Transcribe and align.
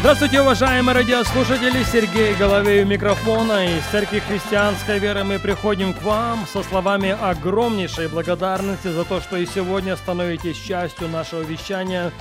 Здравствуйте, 0.00 0.42
уважаемые 0.42 0.94
радиослушатели! 0.94 1.82
Сергей 1.82 2.32
Головей 2.36 2.84
у 2.84 2.86
микрофона. 2.86 3.66
Из 3.66 3.84
Церкви 3.86 4.20
Христианской 4.20 5.00
Веры 5.00 5.24
мы 5.24 5.40
приходим 5.40 5.92
к 5.92 6.00
вам 6.02 6.46
со 6.46 6.62
словами 6.62 7.16
огромнейшей 7.20 8.06
благодарности 8.06 8.86
за 8.86 9.04
то, 9.04 9.20
что 9.20 9.36
и 9.36 9.44
сегодня 9.44 9.96
становитесь 9.96 10.56
частью 10.56 11.08
нашего 11.08 11.40
вещания. 11.40 12.12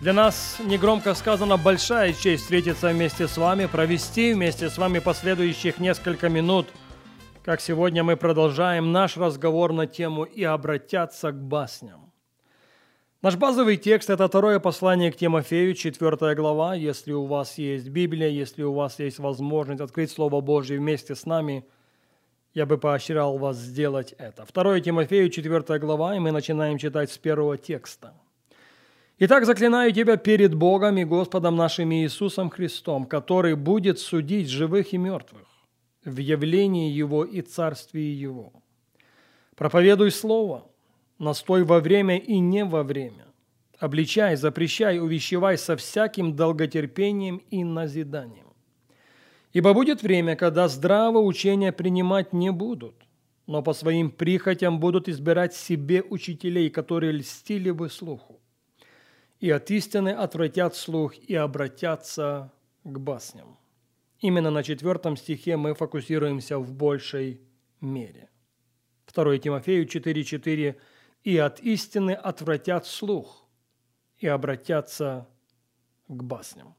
Для 0.00 0.14
нас, 0.14 0.56
негромко 0.64 1.12
сказано, 1.12 1.58
большая 1.58 2.14
честь 2.14 2.44
встретиться 2.44 2.88
вместе 2.88 3.28
с 3.28 3.36
вами, 3.36 3.66
провести 3.66 4.32
вместе 4.32 4.70
с 4.70 4.78
вами 4.78 5.00
последующих 5.00 5.80
несколько 5.80 6.30
минут, 6.30 6.66
как 7.44 7.60
сегодня 7.60 8.02
мы 8.02 8.16
продолжаем 8.16 8.90
наш 8.90 9.18
разговор 9.18 9.74
на 9.74 9.86
тему 9.86 10.24
«И 10.24 10.44
обратятся 10.44 11.30
к 11.30 11.42
басням». 11.42 12.09
Наш 13.22 13.36
базовый 13.36 13.76
текст– 13.76 14.08
это 14.10 14.28
второе 14.28 14.60
послание 14.60 15.12
к 15.12 15.16
Тимофею, 15.16 15.74
4 15.74 16.34
глава. 16.34 16.74
Если 16.74 17.12
у 17.12 17.26
вас 17.26 17.58
есть 17.58 17.90
Библия, 17.90 18.30
если 18.30 18.62
у 18.62 18.72
вас 18.72 18.98
есть 18.98 19.18
возможность 19.18 19.82
открыть 19.82 20.10
Слово 20.10 20.40
Божье 20.40 20.78
вместе 20.78 21.14
с 21.14 21.26
нами, 21.26 21.66
я 22.54 22.64
бы 22.64 22.78
поощрял 22.78 23.36
вас 23.36 23.58
сделать 23.58 24.14
это. 24.16 24.46
2 24.50 24.80
Тимофею, 24.80 25.28
4 25.28 25.78
глава, 25.78 26.16
и 26.16 26.18
мы 26.18 26.32
начинаем 26.32 26.78
читать 26.78 27.12
с 27.12 27.18
первого 27.18 27.58
текста. 27.58 28.14
«Итак, 29.18 29.44
заклинаю 29.44 29.92
тебя 29.92 30.16
перед 30.16 30.54
Богом 30.54 30.96
и 30.96 31.04
Господом 31.04 31.56
нашим 31.56 31.92
Иисусом 31.92 32.48
Христом, 32.48 33.04
который 33.04 33.54
будет 33.54 33.98
судить 33.98 34.48
живых 34.48 34.94
и 34.94 34.96
мертвых 34.96 35.46
в 36.06 36.16
явлении 36.16 36.90
Его 36.90 37.26
и 37.26 37.42
Царствии 37.42 38.00
Его. 38.00 38.54
Проповедуй 39.56 40.10
Слово– 40.10 40.64
настой 41.20 41.62
во 41.64 41.78
время 41.78 42.18
и 42.18 42.40
не 42.40 42.64
во 42.64 42.82
время. 42.82 43.26
Обличай, 43.78 44.36
запрещай, 44.36 44.98
увещевай 44.98 45.56
со 45.56 45.76
всяким 45.76 46.34
долготерпением 46.34 47.36
и 47.50 47.62
назиданием. 47.62 48.46
Ибо 49.52 49.74
будет 49.74 50.02
время, 50.02 50.34
когда 50.34 50.68
здравое 50.68 51.22
учение 51.22 51.72
принимать 51.72 52.32
не 52.32 52.50
будут, 52.50 52.94
но 53.46 53.62
по 53.62 53.72
своим 53.72 54.10
прихотям 54.10 54.80
будут 54.80 55.08
избирать 55.08 55.54
себе 55.54 56.02
учителей, 56.02 56.70
которые 56.70 57.12
льстили 57.12 57.70
бы 57.70 57.90
слуху, 57.90 58.40
и 59.40 59.50
от 59.50 59.70
истины 59.70 60.10
отвратят 60.10 60.74
слух 60.74 61.16
и 61.18 61.34
обратятся 61.34 62.52
к 62.84 62.98
басням. 62.98 63.58
Именно 64.20 64.50
на 64.50 64.62
четвертом 64.62 65.16
стихе 65.16 65.56
мы 65.56 65.74
фокусируемся 65.74 66.58
в 66.58 66.72
большей 66.72 67.40
мере. 67.80 68.28
2 69.12 69.38
Тимофею 69.38 69.86
4.4 69.86 70.76
и 71.24 71.36
от 71.36 71.60
истины 71.60 72.12
отвратят 72.12 72.86
слух 72.86 73.44
и 74.18 74.26
обратятся 74.26 75.28
к 76.08 76.22
басням. 76.22 76.74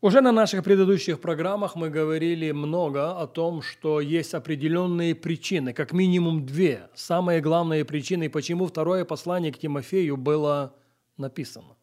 Уже 0.00 0.20
на 0.20 0.32
наших 0.32 0.62
предыдущих 0.64 1.18
программах 1.20 1.76
мы 1.76 1.88
говорили 1.88 2.50
много 2.50 3.18
о 3.18 3.26
том, 3.26 3.62
что 3.62 4.00
есть 4.00 4.34
определенные 4.34 5.14
причины, 5.14 5.72
как 5.72 5.92
минимум 5.92 6.44
две, 6.44 6.90
самые 6.94 7.40
главные 7.40 7.86
причины, 7.86 8.28
почему 8.28 8.66
второе 8.66 9.06
послание 9.06 9.50
к 9.50 9.58
Тимофею 9.58 10.18
было 10.18 10.74
написано. 11.16 11.76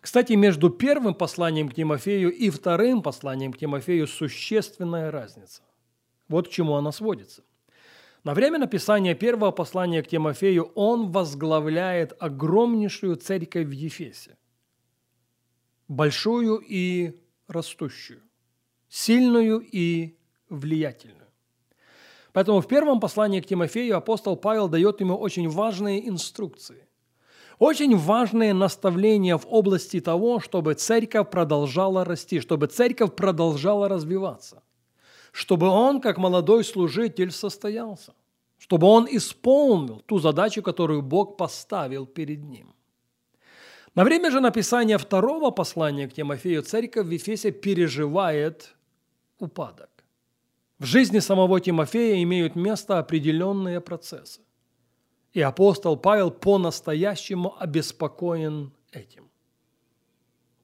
Кстати, 0.00 0.32
между 0.32 0.70
первым 0.70 1.14
посланием 1.14 1.68
к 1.68 1.74
Тимофею 1.74 2.32
и 2.32 2.50
вторым 2.50 3.00
посланием 3.00 3.52
к 3.52 3.58
Тимофею 3.58 4.08
существенная 4.08 5.12
разница. 5.12 5.62
Вот 6.28 6.48
к 6.48 6.50
чему 6.50 6.74
она 6.74 6.90
сводится– 6.90 7.42
на 8.26 8.34
время 8.34 8.58
написания 8.58 9.14
первого 9.14 9.52
послания 9.52 10.02
к 10.02 10.08
Тимофею 10.08 10.72
он 10.74 11.12
возглавляет 11.12 12.12
огромнейшую 12.18 13.14
церковь 13.14 13.68
в 13.68 13.70
Ефесе. 13.70 14.36
Большую 15.86 16.58
и 16.58 17.22
растущую, 17.46 18.22
сильную 18.88 19.60
и 19.60 20.16
влиятельную. 20.48 21.28
Поэтому 22.32 22.60
в 22.62 22.66
первом 22.66 22.98
послании 22.98 23.40
к 23.40 23.46
Тимофею 23.46 23.96
апостол 23.96 24.36
Павел 24.36 24.68
дает 24.68 25.00
ему 25.00 25.16
очень 25.16 25.48
важные 25.48 26.08
инструкции, 26.08 26.88
очень 27.60 27.96
важные 27.96 28.54
наставления 28.54 29.36
в 29.36 29.46
области 29.46 30.00
того, 30.00 30.40
чтобы 30.40 30.74
церковь 30.74 31.30
продолжала 31.30 32.04
расти, 32.04 32.40
чтобы 32.40 32.66
церковь 32.66 33.14
продолжала 33.14 33.88
развиваться 33.88 34.64
чтобы 35.36 35.68
он, 35.68 36.00
как 36.00 36.16
молодой 36.16 36.64
служитель, 36.64 37.30
состоялся, 37.30 38.14
чтобы 38.56 38.86
он 38.86 39.06
исполнил 39.10 40.00
ту 40.06 40.18
задачу, 40.18 40.62
которую 40.62 41.02
Бог 41.02 41.36
поставил 41.36 42.06
перед 42.06 42.42
ним. 42.42 42.74
На 43.94 44.04
время 44.04 44.30
же 44.30 44.40
написания 44.40 44.96
второго 44.96 45.50
послания 45.50 46.08
к 46.08 46.14
Тимофею 46.14 46.62
церковь 46.62 47.06
в 47.06 47.10
Ефесе 47.10 47.52
переживает 47.52 48.74
упадок. 49.38 49.90
В 50.78 50.86
жизни 50.86 51.18
самого 51.18 51.60
Тимофея 51.60 52.22
имеют 52.22 52.56
место 52.56 52.98
определенные 52.98 53.82
процессы. 53.82 54.40
И 55.34 55.42
апостол 55.42 55.98
Павел 55.98 56.30
по-настоящему 56.30 57.54
обеспокоен 57.58 58.72
этим. 58.90 59.28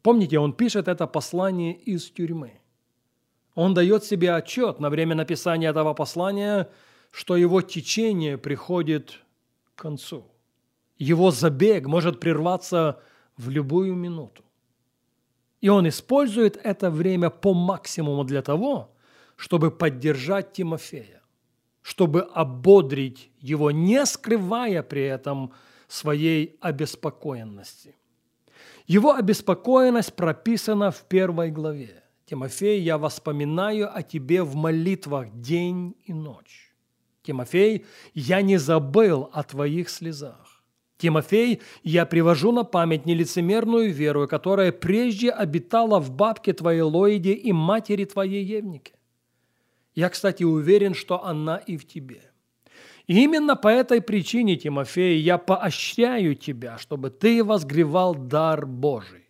Помните, 0.03 0.39
он 0.39 0.55
пишет 0.55 0.89
это 0.89 1.07
послание 1.07 1.75
из 1.75 2.11
тюрьмы. 2.11 2.62
Он 3.55 3.75
дает 3.75 4.05
себе 4.05 4.33
отчет 4.35 4.81
на 4.81 4.89
время 4.89 5.15
написания 5.15 5.69
этого 5.69 5.95
послания, 5.95 6.69
что 7.11 7.37
его 7.37 7.61
течение 7.61 8.39
приходит 8.39 9.21
к 9.75 9.83
концу. 9.83 10.27
Его 10.97 11.31
забег 11.31 11.87
может 11.87 12.21
прерваться 12.21 13.01
в 13.37 13.51
любую 13.51 13.95
минуту. 13.95 14.45
И 15.61 15.69
он 15.69 15.89
использует 15.89 16.57
это 16.57 16.91
время 16.91 17.31
по 17.31 17.55
максимуму 17.55 18.25
для 18.25 18.43
того, 18.43 18.95
чтобы 19.37 19.71
поддержать 19.71 20.53
Тимофея, 20.53 21.23
чтобы 21.83 22.23
ободрить 22.23 23.31
его, 23.39 23.71
не 23.71 24.05
скрывая 24.07 24.83
при 24.83 25.03
этом 25.03 25.53
своей 25.89 26.57
обеспокоенности. 26.61 27.95
Его 28.87 29.15
обеспокоенность 29.15 30.15
прописана 30.15 30.91
в 30.91 31.05
первой 31.05 31.51
главе. 31.51 32.02
Тимофей, 32.27 32.81
я 32.81 32.99
воспоминаю 32.99 33.95
о 33.95 34.03
тебе 34.03 34.43
в 34.43 34.55
молитвах 34.55 35.29
день 35.33 35.97
и 36.05 36.13
ночь. 36.13 36.73
Тимофей, 37.23 37.85
я 38.15 38.43
не 38.43 38.57
забыл 38.57 39.29
о 39.33 39.43
твоих 39.43 39.89
слезах. 39.89 40.63
Тимофей, 40.99 41.61
я 41.83 42.07
привожу 42.07 42.53
на 42.53 42.63
память 42.65 43.07
нелицемерную 43.07 43.93
веру, 43.93 44.29
которая 44.29 44.71
прежде 44.71 45.31
обитала 45.31 45.99
в 45.99 46.13
бабке 46.13 46.53
твоей 46.53 46.83
Лоиде 46.83 47.33
и 47.33 47.53
матери 47.53 48.05
твоей 48.05 48.45
Евнике. 48.45 48.95
Я, 49.95 50.09
кстати, 50.09 50.45
уверен, 50.45 50.95
что 50.95 51.25
она 51.25 51.57
и 51.57 51.77
в 51.77 51.87
тебе. 51.87 52.23
И 53.09 53.25
именно 53.25 53.57
по 53.57 53.69
этой 53.69 54.01
причине, 54.01 54.57
Тимофей, 54.57 55.21
я 55.21 55.39
поощряю 55.39 56.37
тебя, 56.37 56.79
чтобы 56.79 57.11
ты 57.11 57.43
возгревал 57.43 58.15
дар 58.15 58.65
Божий 58.65 59.22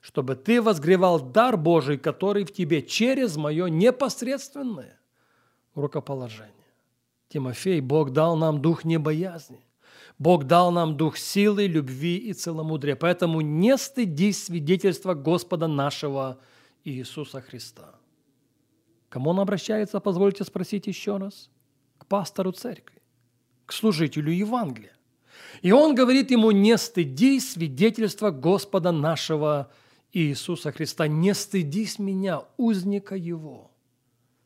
чтобы 0.00 0.34
ты 0.34 0.62
возгревал 0.62 1.20
дар 1.20 1.56
Божий, 1.56 1.98
который 1.98 2.44
в 2.44 2.52
тебе 2.52 2.82
через 2.82 3.36
мое 3.36 3.66
непосредственное 3.66 4.98
рукоположение. 5.74 6.54
Тимофей, 7.28 7.80
Бог 7.80 8.10
дал 8.10 8.36
нам 8.36 8.60
дух 8.60 8.84
небоязни. 8.84 9.64
Бог 10.18 10.44
дал 10.44 10.70
нам 10.70 10.96
дух 10.96 11.16
силы, 11.16 11.66
любви 11.66 12.16
и 12.16 12.32
целомудрия. 12.32 12.96
Поэтому 12.96 13.40
не 13.40 13.76
стыдись 13.78 14.44
свидетельства 14.44 15.14
Господа 15.14 15.66
нашего 15.66 16.40
Иисуса 16.84 17.40
Христа. 17.40 17.94
Кому 19.08 19.30
он 19.30 19.40
обращается, 19.40 20.00
позвольте 20.00 20.44
спросить 20.44 20.86
еще 20.86 21.16
раз? 21.16 21.50
К 21.98 22.06
пастору 22.06 22.52
церкви, 22.52 23.00
к 23.66 23.72
служителю 23.72 24.32
Евангелия. 24.32 24.96
И 25.62 25.72
он 25.72 25.94
говорит 25.94 26.30
ему, 26.30 26.50
не 26.50 26.76
стыдись 26.76 27.52
свидетельства 27.52 28.30
Господа 28.30 28.92
нашего 28.92 29.70
Иисуса 30.12 30.72
Христа, 30.72 31.06
не 31.06 31.34
стыдись 31.34 31.98
меня, 31.98 32.42
узника 32.56 33.14
Его, 33.14 33.70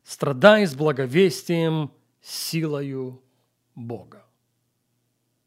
страдай 0.02 0.66
с 0.66 0.74
благовестием, 0.74 1.90
силою 2.20 3.22
Бога. 3.74 4.24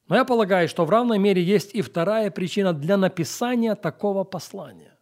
Но 0.08 0.16
я 0.16 0.26
полагаю, 0.26 0.68
что 0.70 0.86
в 0.86 0.90
равной 0.90 1.20
мере 1.20 1.44
есть 1.44 1.76
и 1.76 1.82
вторая 1.82 2.32
причина 2.32 2.74
для 2.74 2.98
написания 2.98 3.76
такого 3.76 4.24
послания. 4.24 4.98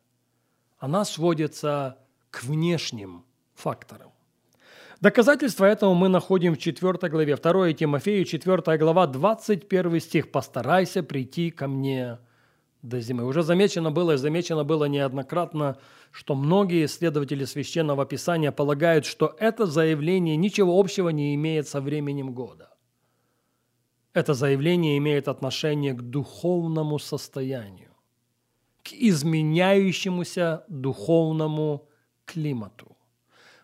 Она 0.79 1.05
сводится 1.05 1.99
к 2.31 2.43
внешним 2.43 3.23
факторам. 3.53 4.11
Доказательство 5.01 5.65
этому 5.65 5.93
мы 5.93 6.09
находим 6.09 6.55
в 6.55 6.57
4 6.57 7.09
главе, 7.09 7.35
2 7.35 7.73
Тимофею, 7.73 8.25
4 8.25 8.77
глава, 8.77 9.07
21 9.07 9.99
стих. 9.99 10.31
«Постарайся 10.31 11.03
прийти 11.03 11.51
ко 11.51 11.67
мне 11.67 12.17
до 12.87 13.01
зимы». 13.01 13.25
Уже 13.25 13.43
замечено 13.43 13.91
было, 13.91 14.13
и 14.13 14.17
замечено 14.17 14.63
было 14.63 14.85
неоднократно, 14.85 15.77
что 16.11 16.35
многие 16.35 16.85
исследователи 16.85 17.45
Священного 17.45 18.05
Писания 18.05 18.51
полагают, 18.51 19.05
что 19.05 19.35
это 19.39 19.65
заявление 19.65 20.37
ничего 20.37 20.79
общего 20.79 21.09
не 21.09 21.35
имеет 21.35 21.67
со 21.67 21.81
временем 21.81 22.33
года. 22.33 22.69
Это 24.13 24.33
заявление 24.33 24.97
имеет 24.97 25.27
отношение 25.27 25.93
к 25.93 26.01
духовному 26.01 26.99
состоянию, 26.99 27.91
к 28.81 28.93
изменяющемуся 28.93 30.63
духовному 30.69 31.89
климату. 32.23 32.95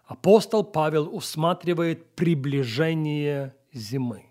Апостол 0.05 0.65
Павел 0.65 1.15
усматривает 1.15 2.15
приближение 2.15 3.55
зимы. 3.71 4.25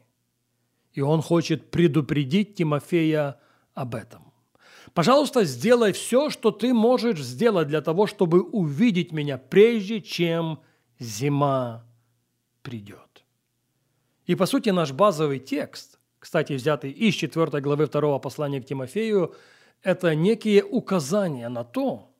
И 0.93 1.01
он 1.01 1.23
хочет 1.23 1.71
предупредить 1.71 2.55
Тимофея 2.55 3.41
об 3.73 3.95
этом. 3.95 4.30
Пожалуйста, 4.95 5.45
сделай 5.45 5.93
все, 5.93 6.31
что 6.31 6.51
ты 6.51 6.75
можешь 6.75 7.21
сделать 7.21 7.69
для 7.69 7.81
того, 7.81 8.07
чтобы 8.07 8.43
увидеть 8.43 9.13
меня, 9.13 9.39
прежде 9.39 10.01
чем 10.01 10.61
зима 10.99 11.87
придет. 12.63 13.25
И 14.27 14.35
по 14.35 14.47
сути 14.47 14.71
наш 14.71 14.93
базовый 14.93 15.39
текст 15.39 16.01
кстати, 16.21 16.53
взятый 16.53 16.91
из 16.91 17.15
4 17.15 17.61
главы 17.61 17.87
2 17.87 18.19
послания 18.19 18.61
к 18.61 18.67
Тимофею, 18.67 19.35
это 19.83 20.15
некие 20.15 20.63
указания 20.63 21.49
на 21.49 21.65
то, 21.65 22.15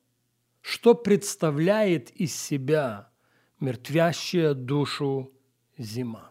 что 0.59 0.95
представляет 0.95 2.09
из 2.09 2.35
себя 2.35 3.11
мертвящая 3.59 4.55
душу 4.55 5.31
зима. 5.77 6.30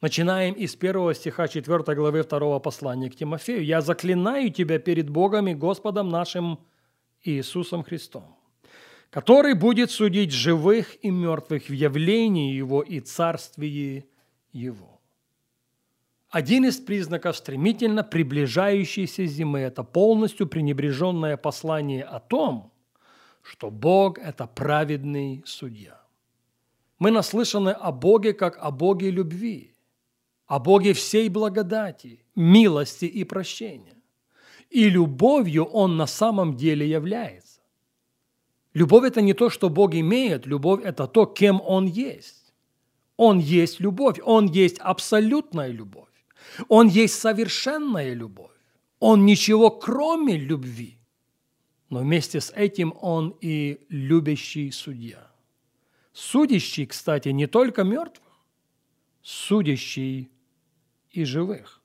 Начинаем 0.00 0.54
из 0.54 0.76
первого 0.76 1.12
стиха 1.12 1.48
4 1.48 1.82
главы 1.96 2.22
2 2.22 2.60
послания 2.60 3.10
к 3.10 3.16
Тимофею. 3.16 3.64
«Я 3.64 3.80
заклинаю 3.80 4.50
тебя 4.52 4.78
перед 4.78 5.10
Богом 5.10 5.48
и 5.48 5.54
Господом 5.54 6.08
нашим 6.08 6.60
Иисусом 7.24 7.82
Христом, 7.82 8.36
который 9.10 9.54
будет 9.54 9.90
судить 9.90 10.30
живых 10.30 11.04
и 11.04 11.10
мертвых 11.10 11.68
в 11.68 11.72
явлении 11.72 12.54
Его 12.54 12.82
и 12.82 13.00
царствии 13.00 14.08
Его». 14.52 15.00
Один 16.30 16.66
из 16.66 16.76
признаков 16.76 17.36
стремительно 17.36 18.04
приближающейся 18.04 19.26
зимы– 19.26 19.58
это 19.60 19.82
полностью 19.82 20.46
пренебреженное 20.46 21.36
послание 21.36 22.04
о 22.04 22.20
том, 22.20 22.70
что 23.42 23.70
Бог– 23.70 24.18
это 24.20 24.46
праведный 24.46 25.42
судья. 25.44 26.00
Мы 27.00 27.10
наслышаны 27.10 27.70
о 27.70 27.90
Боге 27.90 28.32
как 28.32 28.58
о 28.58 28.70
Боге 28.70 29.10
любви, 29.10 29.74
о 30.48 30.58
Боге 30.58 30.92
всей 30.92 31.28
благодати, 31.28 32.24
милости 32.34 33.04
и 33.04 33.22
прощения. 33.24 33.94
И 34.70 34.90
любовью 34.90 35.64
Он 35.64 35.96
на 35.96 36.06
самом 36.06 36.56
деле 36.56 36.88
является. 36.88 37.60
Любовь– 38.74 39.04
это 39.06 39.20
не 39.20 39.34
то, 39.34 39.50
что 39.50 39.68
Бог 39.68 39.94
имеет, 39.94 40.46
любовь– 40.46 40.82
это 40.84 41.06
то, 41.06 41.26
кем 41.26 41.60
Он 41.60 41.86
есть. 41.86 42.52
Он 43.16 43.38
есть 43.38 43.80
любовь, 43.80 44.18
Он 44.24 44.46
есть 44.46 44.78
абсолютная 44.78 45.68
любовь. 45.68 46.08
Он 46.68 46.88
есть 46.88 47.14
совершенная 47.14 48.14
любовь. 48.14 48.50
Он 49.00 49.26
ничего 49.26 49.70
кроме 49.70 50.36
любви. 50.36 50.98
Но 51.90 52.00
вместе 52.00 52.40
с 52.40 52.52
этим 52.52 52.94
он 53.00 53.34
и 53.40 53.80
любящий 53.88 54.70
судья. 54.70 55.30
Судящий, 56.12 56.86
кстати, 56.86 57.28
не 57.30 57.46
только 57.46 57.84
мертвых, 57.84 58.26
судящий 59.22 60.30
и 61.10 61.24
живых. 61.24 61.80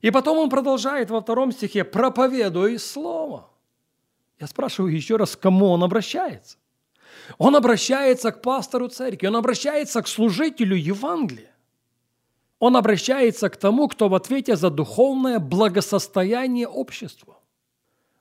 И 0.00 0.10
потом 0.10 0.38
он 0.38 0.50
продолжает 0.50 1.10
во 1.10 1.20
втором 1.20 1.52
стихе 1.52 1.84
«проповедуй 1.84 2.78
слово». 2.78 3.50
Я 4.38 4.46
спрашиваю 4.46 4.94
еще 4.94 5.16
раз, 5.16 5.36
к 5.36 5.40
кому 5.40 5.66
он 5.66 5.82
обращается? 5.82 6.58
Он 7.38 7.56
обращается 7.56 8.30
к 8.30 8.40
пастору 8.40 8.88
церкви, 8.88 9.26
он 9.26 9.36
обращается 9.36 10.00
к 10.02 10.08
служителю 10.08 10.76
Евангелия. 10.76 11.50
Он 12.60 12.76
обращается 12.76 13.48
к 13.50 13.56
тому, 13.56 13.88
кто 13.88 14.08
в 14.08 14.14
ответе 14.14 14.56
за 14.56 14.70
духовное 14.70 15.38
благосостояние 15.38 16.66
общества. 16.66 17.38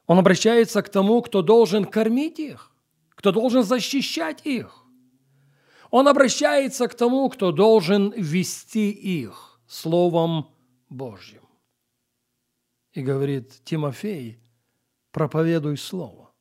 Он 0.07 0.19
обращается 0.19 0.81
к 0.81 0.89
тому, 0.89 1.21
кто 1.21 1.41
должен 1.41 1.85
кормить 1.85 2.39
их, 2.39 2.71
кто 3.15 3.31
должен 3.31 3.63
защищать 3.63 4.45
их. 4.45 4.83
Он 5.89 6.07
обращается 6.07 6.87
к 6.87 6.95
тому, 6.95 7.29
кто 7.29 7.51
должен 7.51 8.11
вести 8.11 8.91
их 8.91 9.46
Словом 9.67 10.49
Божьим. 10.89 11.43
И 12.93 13.01
говорит, 13.01 13.63
Тимофей, 13.63 14.39
проповедуй 15.11 15.77
Слово. 15.77 16.31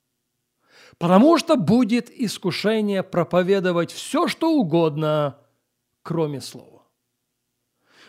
Потому 0.98 1.36
что 1.36 1.56
будет 1.56 2.10
искушение 2.10 3.02
проповедовать 3.02 3.90
все, 3.92 4.28
что 4.28 4.52
угодно, 4.52 5.38
кроме 6.02 6.40
Слова 6.40 6.76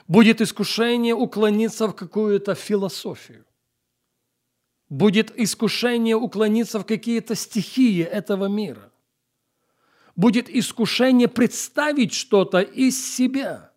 будет 0.08 0.42
искушение 0.42 1.14
уклониться 1.14 1.88
в 1.88 1.94
какую-то 1.94 2.56
философию. 2.56 3.46
Будет 4.90 5.38
искушение 5.38 6.16
уклониться 6.16 6.80
в 6.80 6.86
какие-то 6.86 7.36
стихии 7.36 8.04
этого 8.04 8.46
мира. 8.46 8.92
Будет 10.16 10.50
искушение 10.50 11.28
представить 11.28 12.14
что-то 12.14 12.62
из 12.62 13.16
себя. 13.16 13.72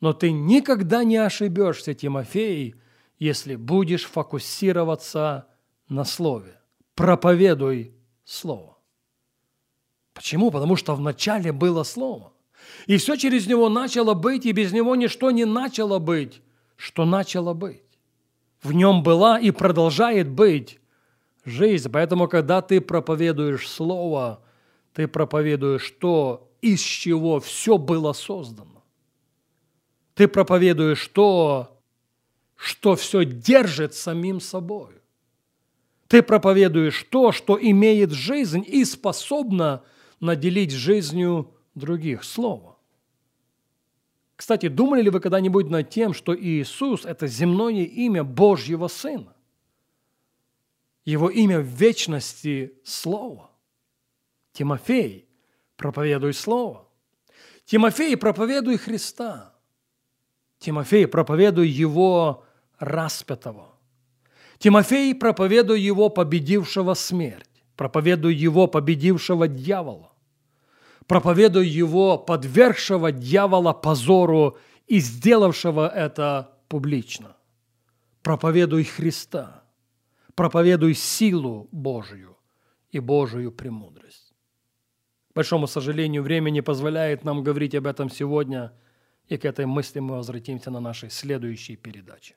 Но 0.00 0.12
ты 0.12 0.30
никогда 0.30 1.04
не 1.04 1.16
ошибешься, 1.16 1.94
Тимофей, 1.94 2.74
если 3.18 3.56
будешь 3.56 4.04
фокусироваться 4.04 5.48
на 5.88 6.04
слове. 6.04 6.60
Проповедуй 6.94 7.94
слово. 8.24 8.78
Почему? 10.14 10.50
Потому 10.50 10.76
что 10.76 10.94
вначале 10.94 11.52
было 11.52 11.82
слово. 11.82 12.32
И 12.86 12.96
все 12.96 13.16
через 13.16 13.46
него 13.46 13.68
начало 13.68 14.14
быть, 14.14 14.46
и 14.46 14.52
без 14.52 14.72
него 14.72 14.94
ничто 14.96 15.30
не 15.30 15.44
начало 15.44 15.98
быть, 15.98 16.42
что 16.76 17.04
начало 17.04 17.54
быть. 17.54 17.82
В 18.62 18.72
нем 18.72 19.02
была 19.02 19.38
и 19.38 19.50
продолжает 19.50 20.28
быть 20.28 20.80
жизнь. 21.44 21.88
Поэтому, 21.90 22.28
когда 22.28 22.60
ты 22.62 22.80
проповедуешь 22.80 23.68
Слово, 23.68 24.42
ты 24.92 25.06
проповедуешь 25.06 25.94
то, 26.00 26.50
из 26.60 26.80
чего 26.80 27.38
все 27.38 27.78
было 27.78 28.12
создано. 28.12 28.77
Ты 30.18 30.26
проповедуешь 30.26 31.06
то, 31.06 31.80
что 32.56 32.96
все 32.96 33.24
держит 33.24 33.94
самим 33.94 34.40
собой. 34.40 35.00
Ты 36.08 36.24
проповедуешь 36.24 37.06
то, 37.08 37.30
что 37.30 37.56
имеет 37.56 38.10
жизнь 38.10 38.64
и 38.66 38.84
способно 38.84 39.84
наделить 40.18 40.72
жизнью 40.72 41.54
других 41.76 42.24
слова. 42.24 42.76
Кстати, 44.34 44.66
думали 44.66 45.02
ли 45.02 45.10
вы 45.10 45.20
когда-нибудь 45.20 45.70
над 45.70 45.88
тем, 45.88 46.12
что 46.12 46.36
Иисус– 46.36 47.04
это 47.04 47.28
земное 47.28 47.84
имя 47.84 48.24
Божьего 48.24 48.88
Сына? 48.88 49.36
Его 51.04 51.30
имя 51.30 51.60
в 51.60 51.66
вечности– 51.66 52.74
Слово. 52.84 53.52
Тимофей, 54.50 55.28
проповедуй 55.76 56.34
Слово. 56.34 56.88
Тимофей, 57.64 58.16
проповедуй 58.16 58.78
Христа. 58.78 59.54
Тимофей, 60.58 61.06
проповедуй 61.06 61.68
Его 61.68 62.44
распятого. 62.78 63.74
Тимофей, 64.58 65.14
проповедуй 65.14 65.80
Его 65.80 66.08
победившего 66.08 66.94
смерть. 66.94 67.44
Проповедуй 67.76 68.34
Его 68.34 68.66
победившего 68.66 69.46
дьявола 69.46 70.12
проповедуй 71.08 71.66
его, 71.66 72.18
подвергшего 72.18 73.10
дьявола 73.10 73.72
позору 73.72 74.58
и 74.86 75.00
сделавшего 75.00 75.88
это 75.88 76.52
публично. 76.68 77.36
Проповедуй 78.22 78.84
Христа, 78.84 79.64
проповедуй 80.34 80.94
силу 80.94 81.68
Божию 81.72 82.36
и 82.90 83.00
Божию 83.00 83.50
премудрость. 83.50 84.34
К 85.32 85.34
большому 85.34 85.66
сожалению, 85.66 86.22
время 86.22 86.50
не 86.50 86.60
позволяет 86.60 87.24
нам 87.24 87.42
говорить 87.42 87.74
об 87.74 87.86
этом 87.86 88.10
сегодня, 88.10 88.72
и 89.28 89.36
к 89.36 89.44
этой 89.44 89.66
мысли 89.66 90.00
мы 90.00 90.16
возвратимся 90.16 90.70
на 90.70 90.80
нашей 90.80 91.10
следующей 91.10 91.76
передаче. 91.76 92.34